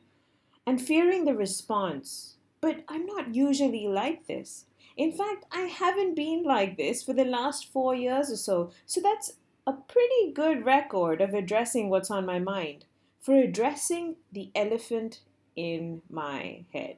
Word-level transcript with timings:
and 0.67 0.83
fearing 0.83 1.27
the 1.27 1.35
response. 1.37 2.35
But 2.61 2.83
I'm 2.89 3.07
not 3.07 3.37
usually 3.37 3.87
like 3.87 4.27
this. 4.27 4.65
In 4.97 5.13
fact, 5.13 5.45
I 5.53 5.61
haven't 5.61 6.17
been 6.17 6.43
like 6.43 6.77
this 6.77 7.05
for 7.05 7.13
the 7.13 7.25
last 7.25 7.73
four 7.73 7.95
years 7.95 8.33
or 8.33 8.37
so, 8.37 8.73
so 8.85 9.01
that's 9.01 9.35
a 9.65 9.75
pretty 9.75 10.33
good 10.35 10.65
record 10.65 11.21
of 11.21 11.35
addressing 11.35 11.89
what's 11.89 12.11
on 12.11 12.27
my 12.27 12.41
mind, 12.41 12.87
for 13.21 13.37
addressing 13.37 14.17
the 14.33 14.51
elephant 14.57 15.21
in 15.55 16.03
my 16.11 16.65
head. 16.73 16.97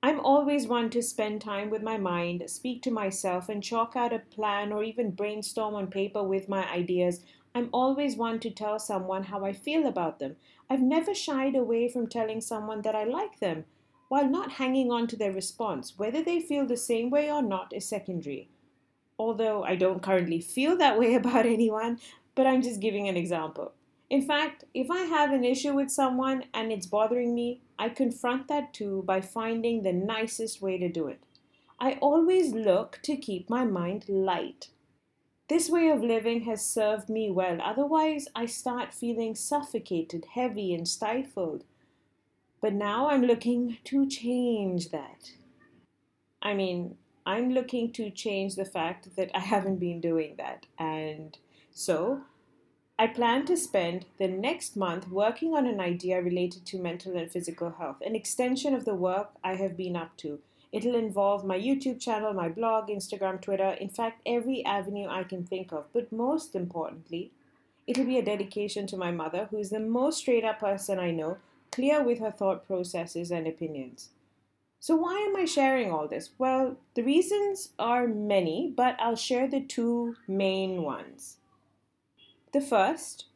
I'm 0.00 0.20
always 0.20 0.68
one 0.68 0.90
to 0.90 1.02
spend 1.02 1.40
time 1.40 1.70
with 1.70 1.82
my 1.82 1.98
mind, 1.98 2.48
speak 2.48 2.82
to 2.82 2.90
myself, 2.90 3.48
and 3.48 3.60
chalk 3.60 3.96
out 3.96 4.12
a 4.12 4.20
plan 4.20 4.72
or 4.72 4.84
even 4.84 5.10
brainstorm 5.10 5.74
on 5.74 5.88
paper 5.88 6.22
with 6.22 6.48
my 6.48 6.70
ideas. 6.70 7.20
I'm 7.52 7.68
always 7.72 8.16
one 8.16 8.38
to 8.40 8.50
tell 8.50 8.78
someone 8.78 9.24
how 9.24 9.44
I 9.44 9.52
feel 9.52 9.88
about 9.88 10.20
them. 10.20 10.36
I've 10.70 10.82
never 10.82 11.14
shied 11.14 11.56
away 11.56 11.88
from 11.88 12.06
telling 12.06 12.40
someone 12.40 12.82
that 12.82 12.94
I 12.94 13.02
like 13.02 13.40
them 13.40 13.64
while 14.08 14.28
not 14.28 14.52
hanging 14.52 14.92
on 14.92 15.08
to 15.08 15.16
their 15.16 15.32
response. 15.32 15.94
Whether 15.96 16.22
they 16.22 16.40
feel 16.40 16.64
the 16.64 16.76
same 16.76 17.10
way 17.10 17.28
or 17.28 17.42
not 17.42 17.72
is 17.74 17.84
secondary. 17.84 18.48
Although 19.18 19.64
I 19.64 19.74
don't 19.74 20.02
currently 20.02 20.40
feel 20.40 20.76
that 20.76 20.96
way 20.96 21.14
about 21.16 21.44
anyone, 21.44 21.98
but 22.36 22.46
I'm 22.46 22.62
just 22.62 22.78
giving 22.78 23.08
an 23.08 23.16
example. 23.16 23.72
In 24.10 24.22
fact, 24.22 24.64
if 24.72 24.90
I 24.90 25.02
have 25.02 25.32
an 25.32 25.44
issue 25.44 25.74
with 25.74 25.90
someone 25.90 26.44
and 26.54 26.72
it's 26.72 26.86
bothering 26.86 27.34
me, 27.34 27.60
I 27.78 27.90
confront 27.90 28.48
that 28.48 28.72
too 28.72 29.02
by 29.06 29.20
finding 29.20 29.82
the 29.82 29.92
nicest 29.92 30.62
way 30.62 30.78
to 30.78 30.88
do 30.88 31.08
it. 31.08 31.20
I 31.78 31.92
always 32.00 32.52
look 32.52 33.00
to 33.02 33.16
keep 33.16 33.50
my 33.50 33.64
mind 33.64 34.06
light. 34.08 34.68
This 35.48 35.70
way 35.70 35.88
of 35.88 36.02
living 36.02 36.42
has 36.42 36.64
served 36.64 37.08
me 37.08 37.30
well, 37.30 37.58
otherwise, 37.62 38.28
I 38.34 38.46
start 38.46 38.92
feeling 38.92 39.34
suffocated, 39.34 40.26
heavy, 40.34 40.74
and 40.74 40.86
stifled. 40.86 41.64
But 42.60 42.74
now 42.74 43.08
I'm 43.08 43.22
looking 43.22 43.78
to 43.84 44.06
change 44.08 44.90
that. 44.90 45.32
I 46.42 46.54
mean, 46.54 46.96
I'm 47.24 47.50
looking 47.50 47.92
to 47.92 48.10
change 48.10 48.56
the 48.56 48.64
fact 48.64 49.16
that 49.16 49.30
I 49.34 49.40
haven't 49.40 49.76
been 49.78 50.00
doing 50.00 50.34
that. 50.38 50.66
And 50.78 51.38
so 51.70 52.22
I 53.00 53.06
plan 53.06 53.46
to 53.46 53.56
spend 53.56 54.06
the 54.18 54.26
next 54.26 54.76
month 54.76 55.08
working 55.08 55.54
on 55.54 55.68
an 55.68 55.78
idea 55.78 56.20
related 56.20 56.66
to 56.66 56.82
mental 56.82 57.16
and 57.16 57.30
physical 57.30 57.70
health, 57.70 57.98
an 58.04 58.16
extension 58.16 58.74
of 58.74 58.84
the 58.84 58.94
work 58.94 59.30
I 59.44 59.54
have 59.54 59.76
been 59.76 59.94
up 59.94 60.16
to. 60.16 60.40
It'll 60.72 60.96
involve 60.96 61.44
my 61.44 61.56
YouTube 61.56 62.00
channel, 62.00 62.32
my 62.32 62.48
blog, 62.48 62.88
Instagram, 62.88 63.40
Twitter, 63.40 63.70
in 63.70 63.88
fact, 63.88 64.22
every 64.26 64.64
avenue 64.64 65.06
I 65.08 65.22
can 65.22 65.44
think 65.44 65.72
of. 65.72 65.84
But 65.92 66.10
most 66.10 66.56
importantly, 66.56 67.30
it'll 67.86 68.04
be 68.04 68.18
a 68.18 68.24
dedication 68.24 68.88
to 68.88 68.96
my 68.96 69.12
mother, 69.12 69.46
who 69.50 69.58
is 69.58 69.70
the 69.70 69.78
most 69.78 70.18
straight 70.18 70.44
up 70.44 70.58
person 70.58 70.98
I 70.98 71.12
know 71.12 71.38
clear 71.70 72.02
with 72.02 72.18
her 72.18 72.32
thought 72.32 72.66
processes 72.66 73.30
and 73.30 73.46
opinions. 73.46 74.10
So, 74.80 74.96
why 74.96 75.18
am 75.18 75.36
I 75.36 75.44
sharing 75.44 75.92
all 75.92 76.08
this? 76.08 76.30
Well, 76.36 76.76
the 76.94 77.02
reasons 77.02 77.70
are 77.78 78.08
many, 78.08 78.72
but 78.76 78.96
I'll 78.98 79.16
share 79.16 79.46
the 79.46 79.60
two 79.60 80.16
main 80.26 80.82
ones. 80.82 81.37
The 82.52 82.60
first, 82.62 83.26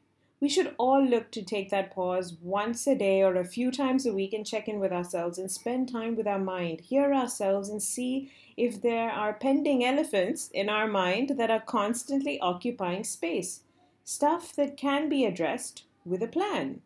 we 0.40 0.48
should 0.48 0.74
all 0.78 1.04
look 1.04 1.30
to 1.32 1.42
take 1.42 1.70
that 1.70 1.92
pause 1.92 2.34
once 2.40 2.86
a 2.86 2.94
day 2.94 3.22
or 3.22 3.36
a 3.36 3.44
few 3.44 3.70
times 3.70 4.06
a 4.06 4.12
week 4.12 4.32
and 4.32 4.46
check 4.46 4.68
in 4.68 4.80
with 4.80 4.90
ourselves 4.90 5.38
and 5.38 5.50
spend 5.50 5.88
time 5.88 6.16
with 6.16 6.26
our 6.26 6.38
mind, 6.38 6.80
hear 6.80 7.12
ourselves, 7.12 7.68
and 7.68 7.82
see 7.82 8.32
if 8.56 8.80
there 8.80 9.10
are 9.10 9.34
pending 9.34 9.84
elephants 9.84 10.48
in 10.52 10.68
our 10.68 10.88
mind 10.88 11.34
that 11.38 11.50
are 11.50 11.60
constantly 11.60 12.40
occupying 12.40 13.04
space. 13.04 13.60
Stuff 14.04 14.54
that 14.56 14.76
can 14.76 15.08
be 15.08 15.24
addressed 15.24 15.84
with 16.04 16.22
a 16.22 16.26
plan. 16.26 16.80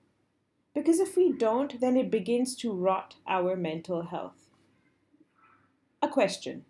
Because 0.74 1.00
if 1.00 1.16
we 1.16 1.32
don't, 1.32 1.80
then 1.80 1.96
it 1.96 2.10
begins 2.10 2.56
to 2.56 2.72
rot 2.72 3.14
our 3.26 3.56
mental 3.56 4.02
health. 4.02 4.50
A 6.02 6.08
question 6.08 6.64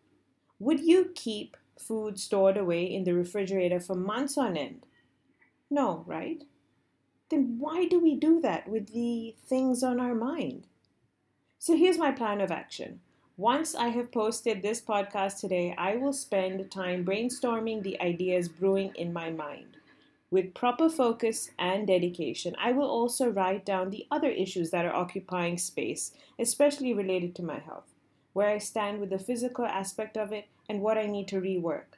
Would 0.60 0.80
you 0.80 1.10
keep 1.14 1.56
food 1.78 2.20
stored 2.20 2.56
away 2.56 2.84
in 2.84 3.04
the 3.04 3.14
refrigerator 3.14 3.80
for 3.80 3.96
months 3.96 4.38
on 4.38 4.56
end? 4.56 4.86
No, 5.70 6.04
right? 6.06 6.44
Then 7.28 7.56
why 7.58 7.86
do 7.86 7.98
we 7.98 8.14
do 8.14 8.40
that 8.40 8.68
with 8.68 8.92
the 8.92 9.34
things 9.46 9.82
on 9.82 9.98
our 9.98 10.14
mind? 10.14 10.66
So 11.58 11.76
here's 11.76 11.98
my 11.98 12.12
plan 12.12 12.40
of 12.40 12.52
action. 12.52 13.00
Once 13.36 13.74
I 13.74 13.88
have 13.88 14.12
posted 14.12 14.62
this 14.62 14.80
podcast 14.80 15.40
today, 15.40 15.74
I 15.76 15.96
will 15.96 16.12
spend 16.12 16.70
time 16.70 17.04
brainstorming 17.04 17.82
the 17.82 18.00
ideas 18.00 18.48
brewing 18.48 18.92
in 18.94 19.12
my 19.12 19.30
mind. 19.30 19.76
With 20.30 20.54
proper 20.54 20.88
focus 20.88 21.50
and 21.58 21.86
dedication, 21.86 22.54
I 22.58 22.72
will 22.72 22.88
also 22.88 23.28
write 23.28 23.64
down 23.64 23.90
the 23.90 24.06
other 24.10 24.30
issues 24.30 24.70
that 24.70 24.84
are 24.84 24.94
occupying 24.94 25.58
space, 25.58 26.12
especially 26.38 26.94
related 26.94 27.34
to 27.36 27.42
my 27.42 27.58
health, 27.58 27.92
where 28.32 28.48
I 28.48 28.58
stand 28.58 29.00
with 29.00 29.10
the 29.10 29.18
physical 29.18 29.66
aspect 29.66 30.16
of 30.16 30.32
it, 30.32 30.46
and 30.68 30.80
what 30.80 30.98
I 30.98 31.06
need 31.06 31.28
to 31.28 31.40
rework. 31.40 31.95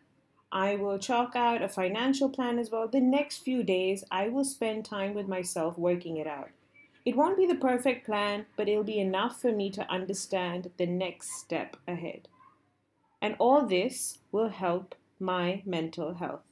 I 0.50 0.76
will 0.76 0.98
chalk 0.98 1.36
out 1.36 1.62
a 1.62 1.68
financial 1.68 2.28
plan 2.28 2.58
as 2.58 2.70
well. 2.70 2.88
The 2.88 3.00
next 3.00 3.38
few 3.38 3.62
days, 3.62 4.04
I 4.10 4.28
will 4.28 4.44
spend 4.44 4.84
time 4.84 5.14
with 5.14 5.28
myself 5.28 5.76
working 5.76 6.16
it 6.16 6.26
out. 6.26 6.50
It 7.04 7.16
won't 7.16 7.36
be 7.36 7.46
the 7.46 7.54
perfect 7.54 8.06
plan, 8.06 8.46
but 8.56 8.68
it'll 8.68 8.84
be 8.84 8.98
enough 8.98 9.40
for 9.40 9.52
me 9.52 9.70
to 9.70 9.90
understand 9.90 10.70
the 10.76 10.86
next 10.86 11.38
step 11.38 11.76
ahead. 11.86 12.28
And 13.20 13.36
all 13.38 13.66
this 13.66 14.18
will 14.32 14.48
help 14.48 14.94
my 15.18 15.62
mental 15.64 16.14
health. 16.14 16.42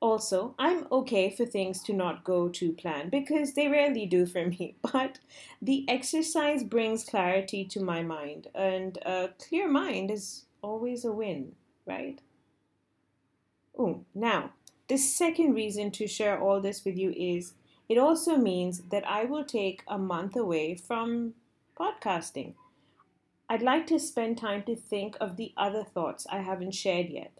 Also, 0.00 0.54
I'm 0.58 0.86
okay 0.92 1.30
for 1.30 1.46
things 1.46 1.82
to 1.84 1.92
not 1.92 2.22
go 2.22 2.48
to 2.48 2.72
plan 2.72 3.08
because 3.08 3.54
they 3.54 3.66
rarely 3.68 4.04
do 4.06 4.26
for 4.26 4.46
me, 4.46 4.76
but 4.92 5.18
the 5.60 5.84
exercise 5.88 6.62
brings 6.62 7.04
clarity 7.04 7.64
to 7.64 7.80
my 7.80 8.02
mind, 8.02 8.48
and 8.54 8.98
a 8.98 9.30
clear 9.38 9.68
mind 9.68 10.10
is 10.10 10.44
always 10.62 11.04
a 11.04 11.12
win, 11.12 11.54
right? 11.86 12.20
Oh, 13.78 14.04
now, 14.14 14.52
the 14.88 14.96
second 14.96 15.54
reason 15.54 15.90
to 15.92 16.06
share 16.06 16.40
all 16.40 16.60
this 16.60 16.84
with 16.84 16.96
you 16.96 17.12
is 17.16 17.54
it 17.88 17.98
also 17.98 18.36
means 18.36 18.82
that 18.90 19.06
I 19.06 19.24
will 19.24 19.44
take 19.44 19.82
a 19.86 19.98
month 19.98 20.36
away 20.36 20.74
from 20.74 21.34
podcasting. 21.78 22.54
I'd 23.48 23.62
like 23.62 23.86
to 23.88 23.98
spend 23.98 24.38
time 24.38 24.62
to 24.64 24.74
think 24.74 25.16
of 25.20 25.36
the 25.36 25.52
other 25.56 25.84
thoughts 25.84 26.26
I 26.30 26.38
haven't 26.38 26.74
shared 26.74 27.10
yet. 27.10 27.32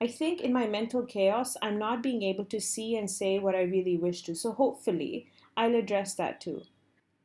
I 0.00 0.06
think 0.08 0.40
in 0.40 0.52
my 0.52 0.66
mental 0.66 1.04
chaos, 1.04 1.56
I'm 1.62 1.78
not 1.78 2.02
being 2.02 2.22
able 2.22 2.44
to 2.46 2.60
see 2.60 2.96
and 2.96 3.10
say 3.10 3.38
what 3.38 3.54
I 3.54 3.62
really 3.62 3.96
wish 3.96 4.22
to, 4.24 4.34
so 4.34 4.52
hopefully 4.52 5.28
I'll 5.56 5.74
address 5.74 6.14
that 6.14 6.40
too. 6.40 6.62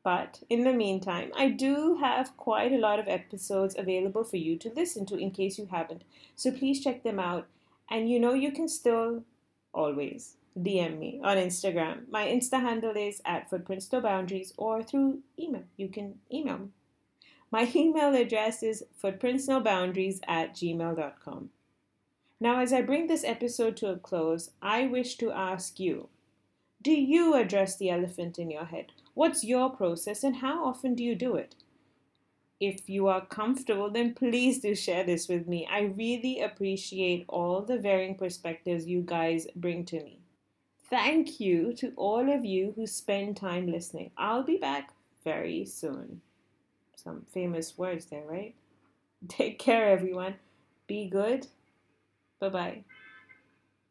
But 0.03 0.41
in 0.49 0.63
the 0.63 0.73
meantime, 0.73 1.31
I 1.35 1.49
do 1.49 1.97
have 1.99 2.37
quite 2.37 2.71
a 2.71 2.77
lot 2.77 2.99
of 2.99 3.07
episodes 3.07 3.75
available 3.77 4.23
for 4.23 4.37
you 4.37 4.57
to 4.59 4.73
listen 4.75 5.05
to 5.07 5.17
in 5.17 5.31
case 5.31 5.57
you 5.57 5.67
haven't. 5.69 6.03
So 6.35 6.51
please 6.51 6.83
check 6.83 7.03
them 7.03 7.19
out. 7.19 7.47
And 7.89 8.09
you 8.09 8.19
know, 8.19 8.33
you 8.33 8.51
can 8.51 8.67
still 8.67 9.23
always 9.73 10.35
DM 10.57 10.97
me 10.99 11.21
on 11.23 11.37
Instagram. 11.37 12.09
My 12.09 12.27
Insta 12.27 12.59
handle 12.59 12.95
is 12.95 13.21
at 13.25 13.49
footprints 13.49 13.91
no 13.91 14.01
boundaries 14.01 14.53
or 14.57 14.83
through 14.83 15.19
email. 15.39 15.63
You 15.77 15.87
can 15.87 16.15
email 16.31 16.57
me. 16.57 16.67
My 17.51 17.69
email 17.75 18.15
address 18.15 18.63
is 18.63 18.83
footprintsnoboundaries 19.01 20.19
at 20.27 20.53
gmail.com. 20.55 21.49
Now, 22.39 22.59
as 22.59 22.71
I 22.71 22.81
bring 22.81 23.07
this 23.07 23.23
episode 23.23 23.77
to 23.77 23.89
a 23.89 23.97
close, 23.97 24.51
I 24.61 24.85
wish 24.85 25.15
to 25.17 25.31
ask 25.31 25.79
you 25.79 26.09
Do 26.81 26.91
you 26.91 27.33
address 27.35 27.77
the 27.77 27.89
elephant 27.89 28.37
in 28.37 28.51
your 28.51 28.65
head? 28.65 28.91
What's 29.13 29.43
your 29.43 29.69
process 29.69 30.23
and 30.23 30.37
how 30.37 30.65
often 30.65 30.93
do 30.93 31.03
you 31.03 31.15
do 31.15 31.35
it? 31.35 31.55
If 32.59 32.89
you 32.89 33.07
are 33.07 33.25
comfortable, 33.25 33.89
then 33.91 34.15
please 34.15 34.59
do 34.59 34.73
share 34.73 35.03
this 35.03 35.27
with 35.27 35.47
me. 35.47 35.67
I 35.71 35.93
really 35.95 36.41
appreciate 36.41 37.25
all 37.27 37.61
the 37.61 37.77
varying 37.77 38.15
perspectives 38.15 38.87
you 38.87 39.01
guys 39.01 39.47
bring 39.55 39.85
to 39.85 40.03
me. 40.03 40.19
Thank 40.89 41.39
you 41.39 41.73
to 41.73 41.93
all 41.95 42.33
of 42.33 42.45
you 42.45 42.73
who 42.75 42.87
spend 42.87 43.37
time 43.37 43.67
listening. 43.67 44.11
I'll 44.17 44.43
be 44.43 44.57
back 44.57 44.93
very 45.23 45.65
soon. 45.65 46.21
Some 46.95 47.25
famous 47.31 47.77
words 47.77 48.05
there, 48.05 48.25
right? 48.25 48.55
Take 49.27 49.59
care, 49.59 49.89
everyone. 49.89 50.35
Be 50.87 51.09
good. 51.09 51.47
Bye 52.39 52.49
bye. 52.49 52.83